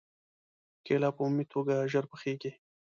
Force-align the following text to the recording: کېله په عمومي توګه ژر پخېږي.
کېله 0.85 1.09
په 1.15 1.21
عمومي 1.25 1.45
توګه 1.53 1.75
ژر 1.91 2.05
پخېږي. 2.11 2.51